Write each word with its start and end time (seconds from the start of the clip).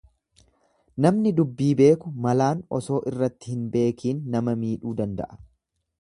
Namni 1.05 1.33
dubbii 1.39 1.67
beeku 1.83 2.13
malaan 2.27 2.65
osoo 2.79 3.03
irratti 3.13 3.53
hin 3.55 3.69
beekiin 3.77 4.25
nama 4.37 4.57
miidhuu 4.63 4.99
danda'a. 5.03 5.43